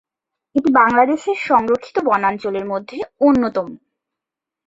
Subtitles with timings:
[0.55, 3.67] এটি বাংলাদেশের সংরক্ষিত বনাঞ্চলের মধ্যে অন্যতম।